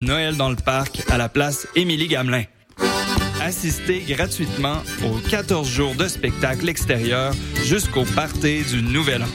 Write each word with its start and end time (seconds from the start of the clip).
Noël 0.00 0.36
dans 0.36 0.48
le 0.48 0.54
parc 0.54 1.02
à 1.10 1.18
la 1.18 1.28
place 1.28 1.66
Émilie 1.74 2.06
Gamelin. 2.06 2.44
Assistez 3.42 4.04
gratuitement 4.08 4.76
aux 5.04 5.18
14 5.28 5.68
jours 5.68 5.96
de 5.96 6.06
spectacle 6.06 6.68
extérieur 6.68 7.34
jusqu'au 7.64 8.04
party 8.04 8.62
du 8.62 8.80
Nouvel 8.80 9.24
An. 9.24 9.28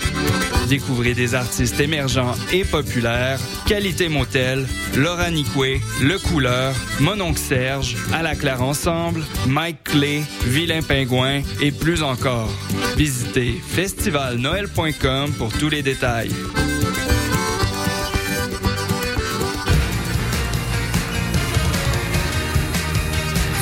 Découvrez 0.70 1.16
des 1.16 1.36
artistes 1.36 1.82
émergents 1.82 2.36
et 2.54 2.64
populaires, 2.64 3.42
Qualité 3.66 4.08
Motel, 4.08 4.66
Laura 4.96 5.32
Nicoué, 5.32 5.82
Le 6.02 6.18
Couleur, 6.18 6.74
Mononc 7.02 7.38
Serge, 7.38 7.98
À 8.14 8.22
la 8.22 8.34
Claire 8.34 8.62
Ensemble, 8.62 9.26
Mike 9.48 9.84
Clay, 9.84 10.24
Vilain 10.46 10.82
Pingouin 10.82 11.42
et 11.62 11.74
plus 11.74 12.04
encore. 12.04 12.50
Visitez 12.96 13.60
festivalnoël.com 13.68 15.34
pour 15.38 15.52
tous 15.52 15.68
les 15.68 15.82
détails. 15.82 16.32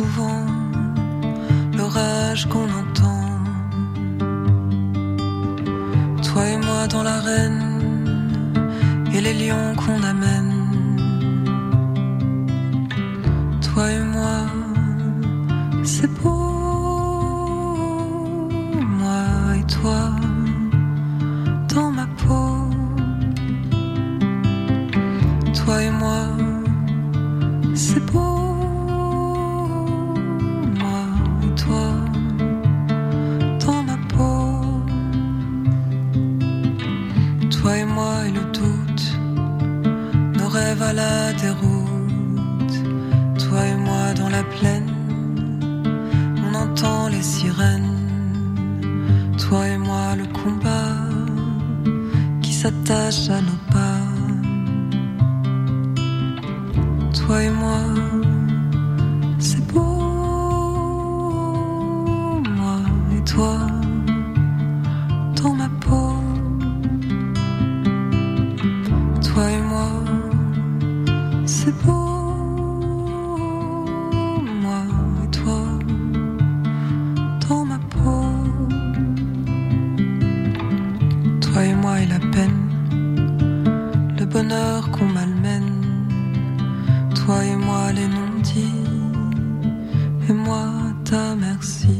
moi 0.00 0.59
et 88.58 90.32
moi 90.32 90.66
ta 91.04 91.34
merci, 91.36 91.99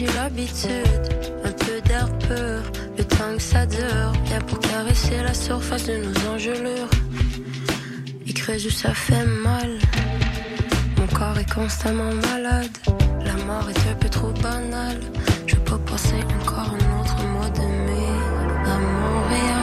j'ai 0.00 0.06
l'habitude. 0.14 1.04
Un 1.44 1.52
peu 1.52 1.80
d'air 1.86 2.08
pur, 2.18 2.62
le 2.96 3.04
temps 3.04 3.34
que 3.36 3.42
ça 3.42 3.66
dure. 3.66 4.12
Bien 4.24 4.40
pour 4.40 4.58
caresser 4.60 5.22
la 5.22 5.34
surface 5.34 5.86
de 5.86 5.96
nos 6.04 6.30
engelures. 6.32 6.90
Il 8.26 8.32
creuse 8.34 8.66
où 8.66 8.70
ça 8.70 8.94
fait 8.94 9.26
mal. 9.26 9.70
Mon 10.96 11.06
corps 11.18 11.38
est 11.38 11.52
constamment 11.52 12.14
malade. 12.28 12.76
La 13.24 13.34
mort 13.44 13.68
est 13.68 13.90
un 13.90 13.96
peu 13.96 14.08
trop 14.08 14.32
banale. 14.42 15.00
Je 15.46 15.56
peux 15.56 15.78
passer 15.78 16.20
encore 16.40 16.70
un 16.78 17.00
autre 17.00 17.18
mois 17.34 17.50
de 17.50 17.66
mai 17.86 18.10
à 18.72 18.78
Montréal. 18.78 19.59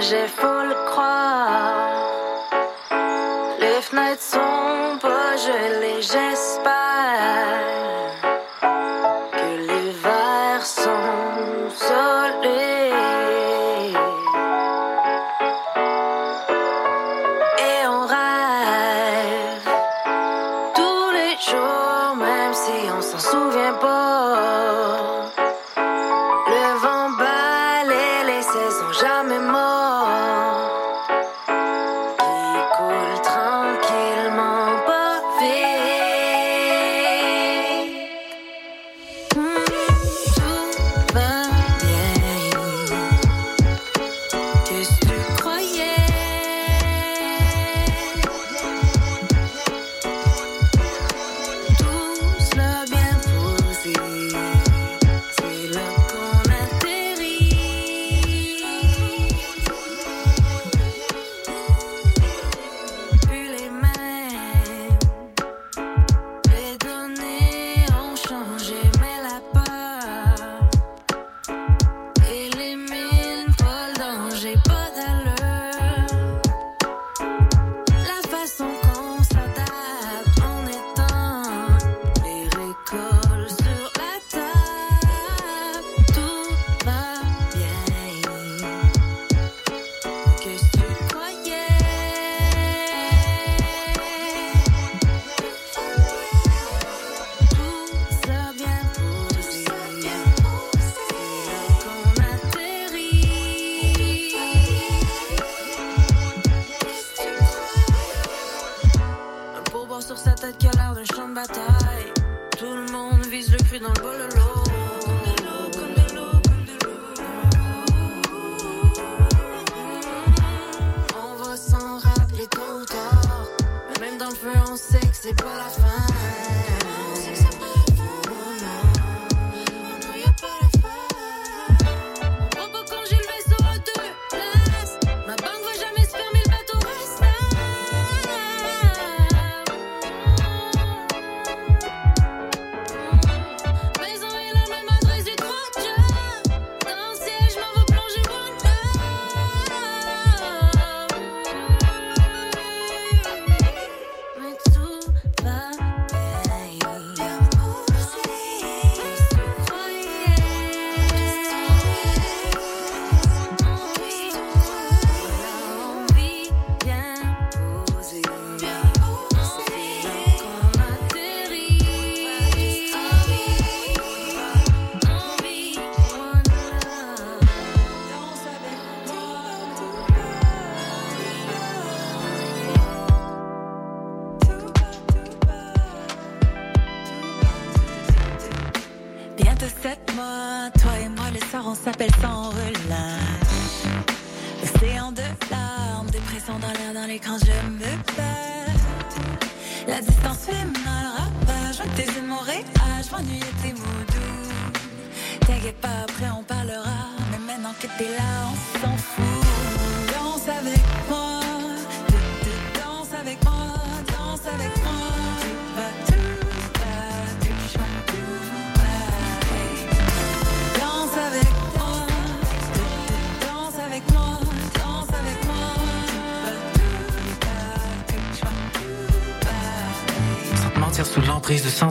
j'ai 0.00 0.28
faut 0.28 0.62
le 0.64 0.74
croire. 0.90 1.88
Les 3.60 3.80
fenêtres 3.82 4.22
sont 4.22 4.98
pas 5.00 5.36
gelées, 5.36 6.02
j'espère. 6.02 6.77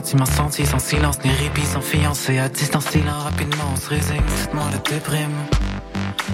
parti 0.08 0.16
m'incendie 0.16 0.66
sans 0.66 0.78
silence, 0.78 1.18
ni 1.24 1.30
répit, 1.30 1.66
sans 1.66 1.80
fiancé. 1.80 2.38
À 2.38 2.48
distance, 2.48 2.86
si 2.90 3.02
l'un 3.02 3.18
rapidement, 3.18 3.64
on 3.72 3.76
se 3.76 3.88
résigne. 3.88 4.22
C'est 4.36 4.54
moi 4.54 4.64
la 4.72 4.78
déprime. 4.78 5.36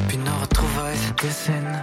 Puis 0.09 0.19
nos 0.19 0.35
retrouvailles 0.41 0.97
se 0.97 1.27
dessinent. 1.27 1.83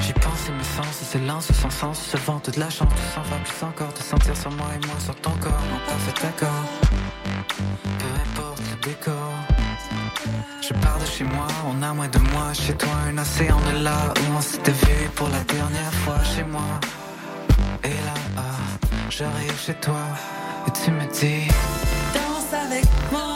J'y 0.00 0.12
pense 0.14 0.48
et 0.48 0.52
mes 0.52 0.64
sens, 0.64 1.10
se 1.12 1.18
lance 1.18 1.52
sans 1.52 1.70
sens, 1.70 1.98
se 2.00 2.16
vente 2.16 2.50
de 2.50 2.60
la 2.60 2.70
chance, 2.70 2.88
tout 2.88 3.14
s'en 3.14 3.22
va 3.22 3.36
plus 3.36 3.66
encore, 3.66 3.92
de 3.92 4.02
sentir 4.02 4.36
sur 4.36 4.50
moi 4.52 4.66
et 4.74 4.86
moi 4.86 4.96
sur 4.98 5.14
ton 5.16 5.30
corps, 5.32 5.62
mon 5.70 5.78
parfait 5.86 6.26
accord. 6.26 6.64
Peu 7.98 8.06
importe 8.26 8.62
le 8.70 8.88
décor. 8.88 9.32
Je 10.60 10.72
pars 10.74 10.98
de 10.98 11.06
chez 11.06 11.24
moi, 11.24 11.46
on 11.66 11.82
a 11.82 11.92
moins 11.92 12.08
de 12.08 12.18
moi, 12.18 12.52
chez 12.52 12.74
toi 12.74 12.90
un 13.08 13.18
océan 13.18 13.58
de 13.72 13.84
là 13.84 14.12
où 14.16 14.36
on 14.36 14.40
s'était 14.40 14.72
vu 14.72 15.08
pour 15.14 15.28
la 15.28 15.40
dernière 15.44 15.94
fois 16.02 16.18
chez 16.24 16.44
moi. 16.44 16.80
Et 17.84 17.88
là, 17.88 18.14
ah, 18.38 18.40
j'arrive 19.10 19.58
chez 19.58 19.74
toi. 19.74 20.02
Et 20.66 20.70
tu 20.84 20.90
me 20.90 21.04
dis 21.06 21.48
Danse 22.14 22.52
avec 22.52 22.84
moi. 23.10 23.31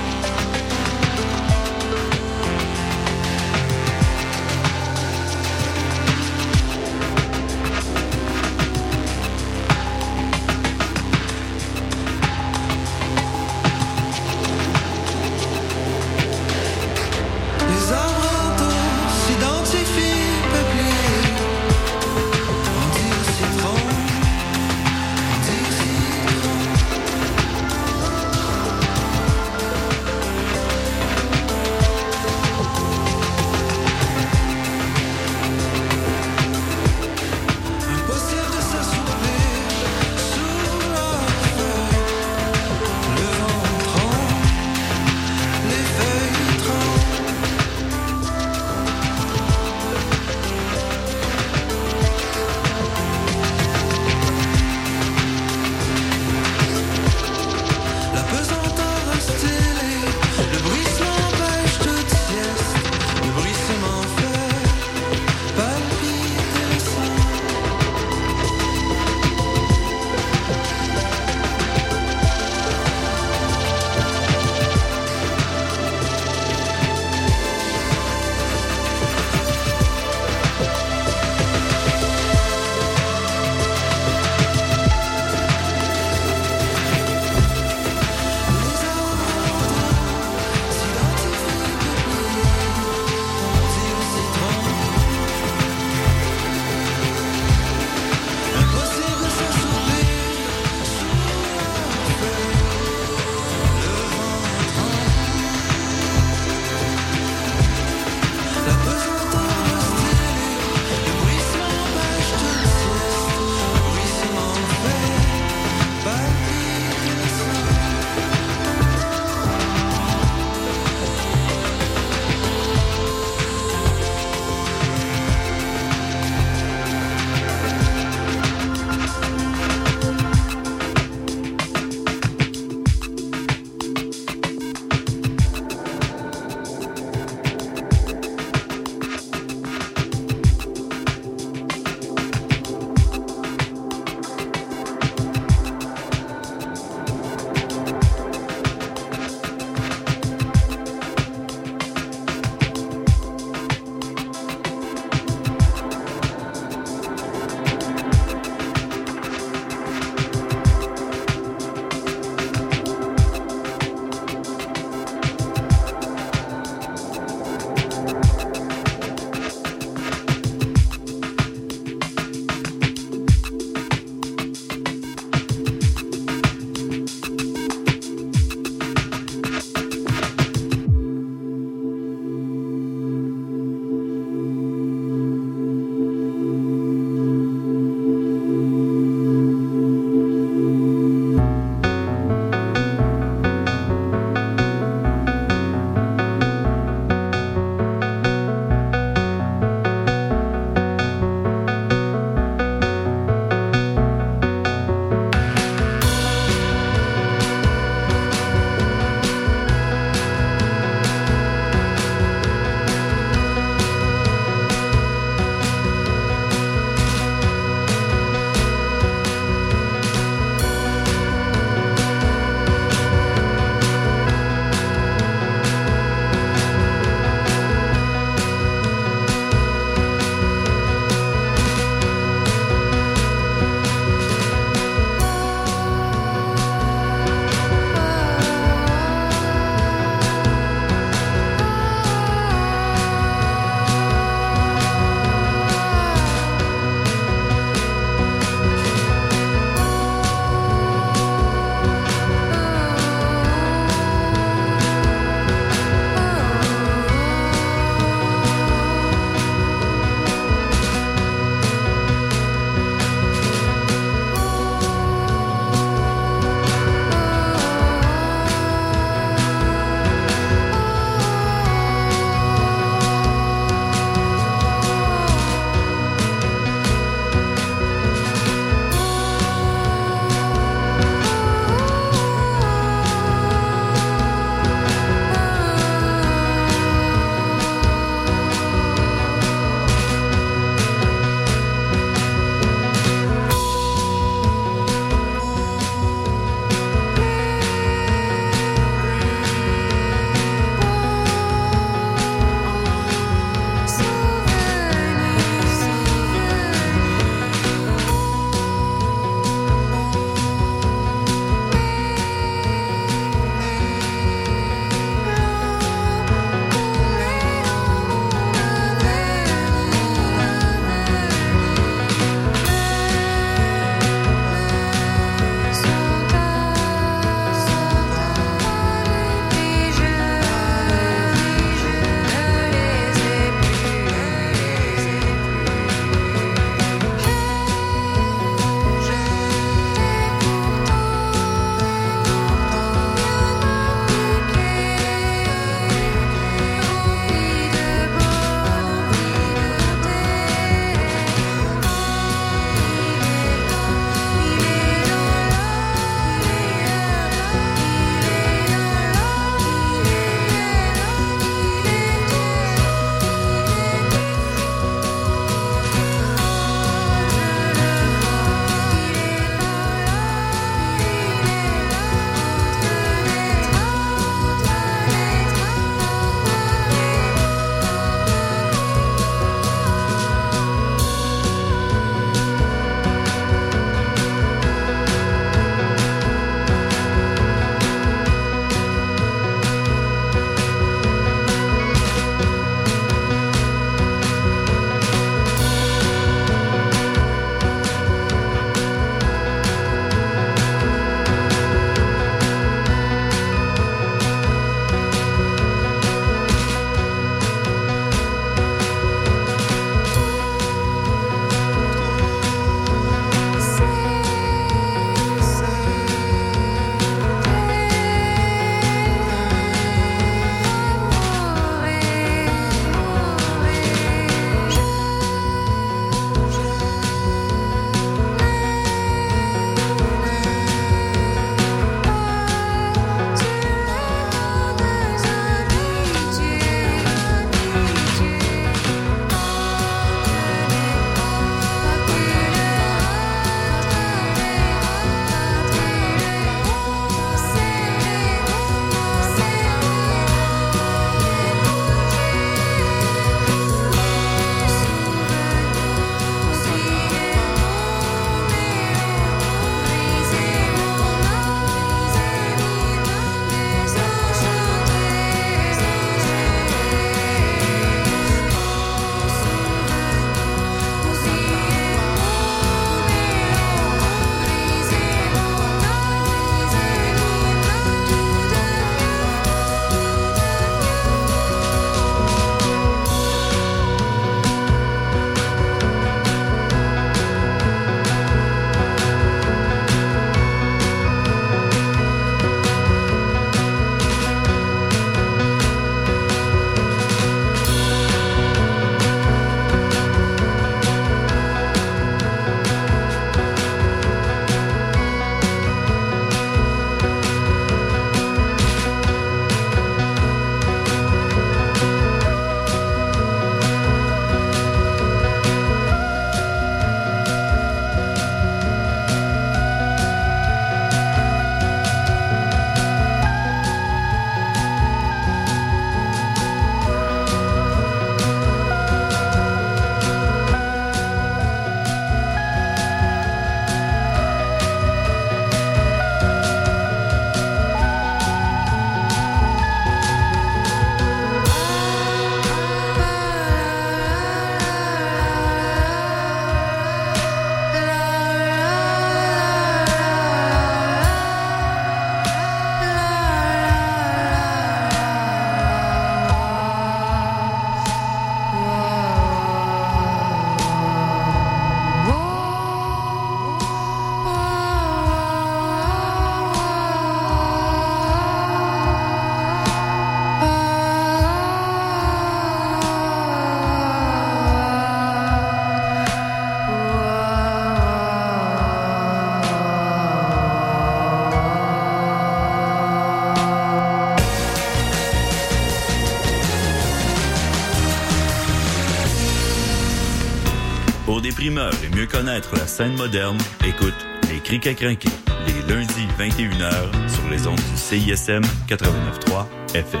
Et 591.56 591.96
mieux 591.96 592.06
connaître 592.06 592.54
la 592.56 592.66
scène 592.66 592.94
moderne, 592.96 593.38
écoute 593.66 593.94
Les 594.30 594.38
Crics 594.38 594.66
à 594.66 594.74
crinquer, 594.74 595.08
les 595.46 595.74
lundis 595.74 596.06
21h 596.18 597.10
sur 597.10 597.26
les 597.30 597.46
ondes 597.46 597.56
du 597.56 597.76
CISM 597.76 598.42
89.3 598.68 599.46
FM. 599.74 600.00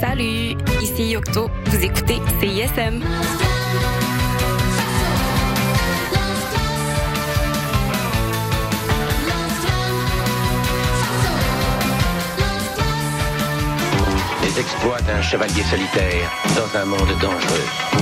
Salut, 0.00 0.56
ici 0.82 1.10
Yocto. 1.10 1.48
Vous 1.66 1.84
écoutez 1.84 2.16
CISM. 2.40 3.04
Les 14.42 14.60
exploits 14.60 15.00
d'un 15.02 15.22
chevalier 15.22 15.62
solitaire 15.62 16.32
dans 16.56 16.80
un 16.80 16.84
monde 16.84 17.16
dangereux. 17.20 18.01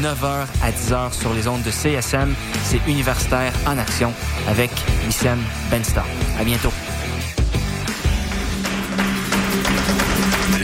9h 0.00 0.46
à 0.62 0.70
10h 0.70 1.12
sur 1.12 1.34
les 1.34 1.48
ondes 1.48 1.62
de 1.62 1.70
CSM, 1.70 2.34
c'est 2.64 2.80
Universitaire 2.88 3.52
en 3.66 3.78
Action 3.78 4.12
avec 4.48 4.70
Wissam 5.06 5.38
Bensta. 5.70 6.04
À 6.38 6.44
bientôt. 6.44 6.72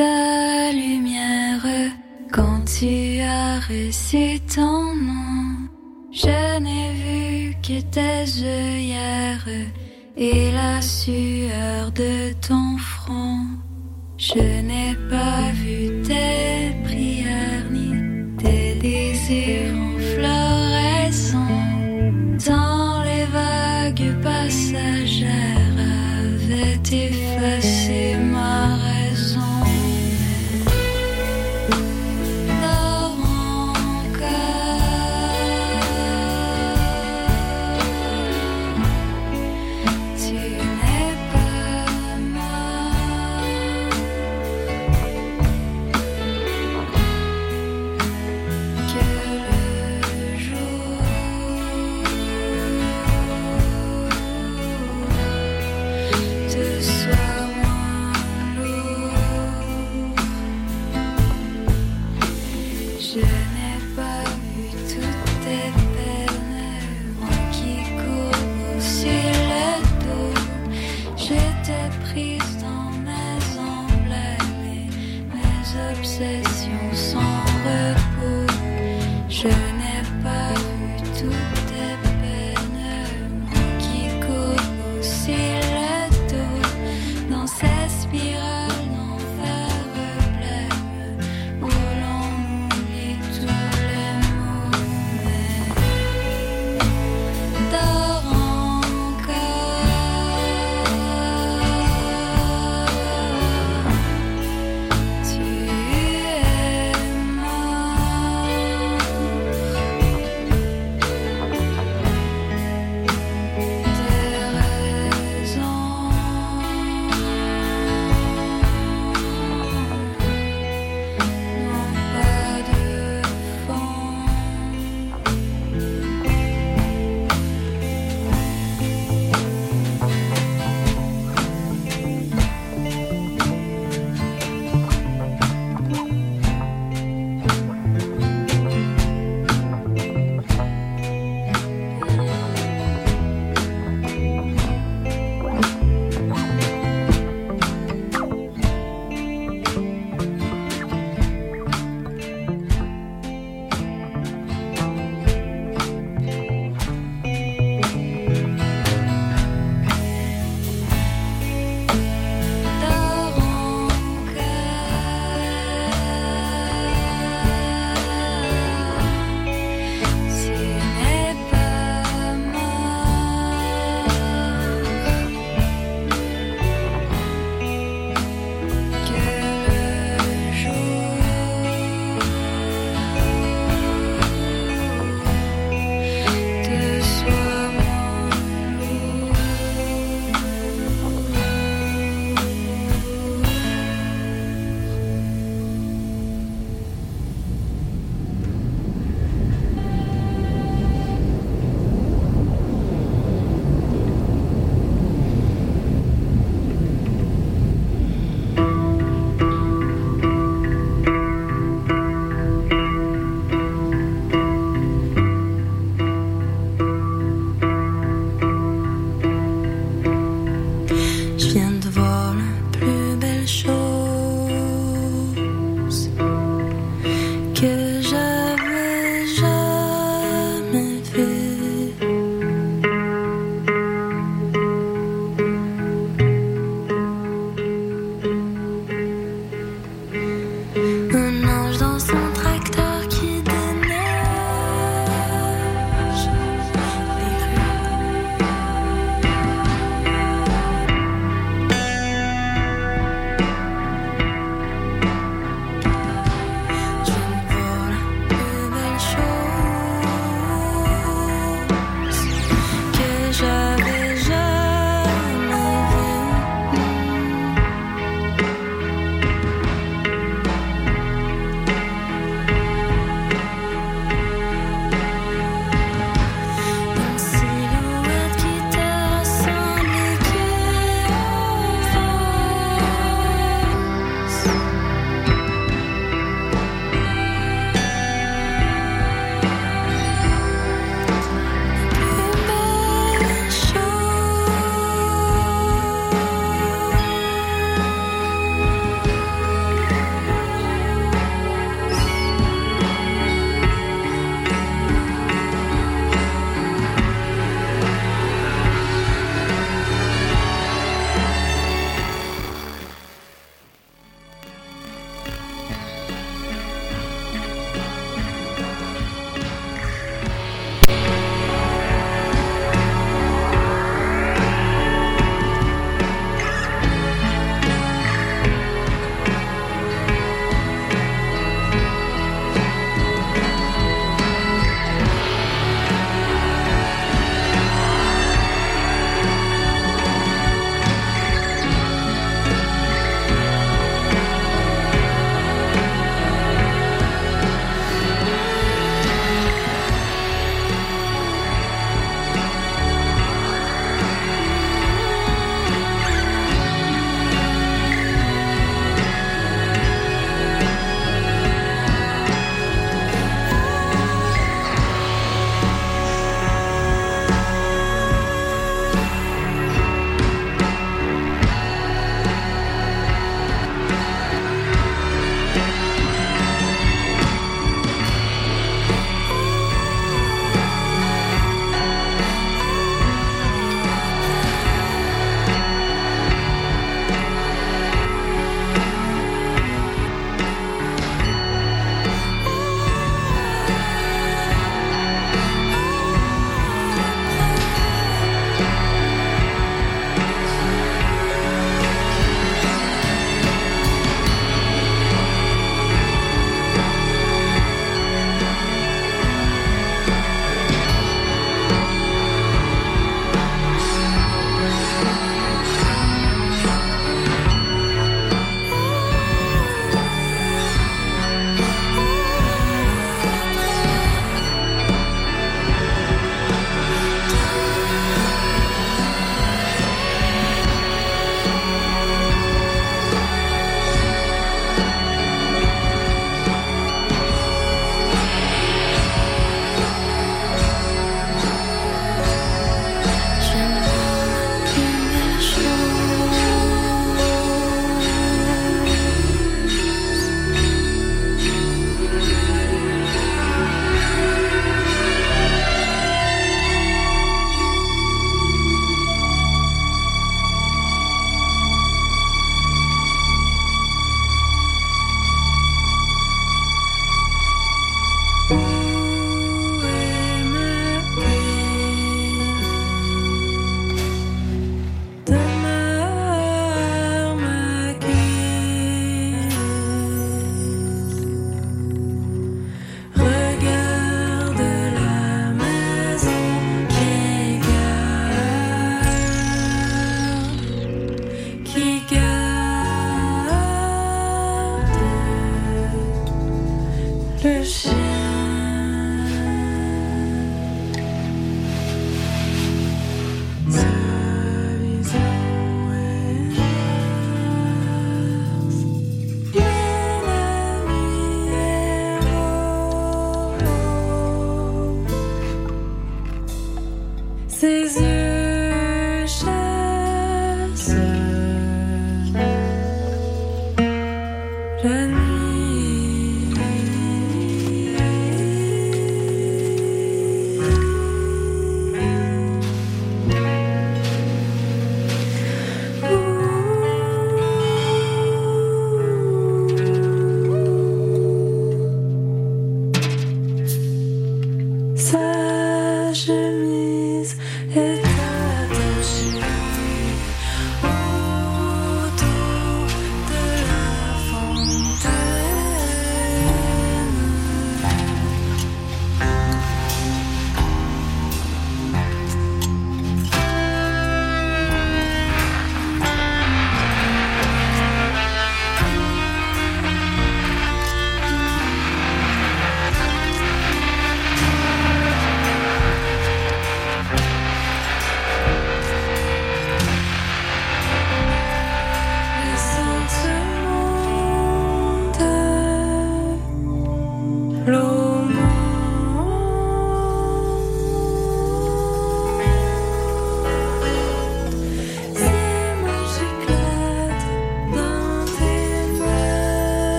ta 0.00 0.72
lumière 0.72 1.66
quand 2.32 2.62
tu 2.64 3.20
as 3.20 3.60
reçu 3.70 4.40
ton 4.54 4.94
nom. 5.08 5.44
Je 6.10 6.58
n'ai 6.64 6.90
vu 7.02 7.54
que 7.66 7.78
tes 7.94 8.24
hier 8.88 9.38
et 10.16 10.50
la 10.52 10.80
sueur 10.80 11.92
de 11.92 12.32
ton 12.46 12.69